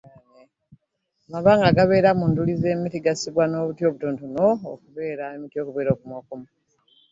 [1.27, 6.45] Amabanga agasigala mu nduli z’emiti gazibwa n’obuti obutonotono okusobozesa emiti okubeera okumuukumu.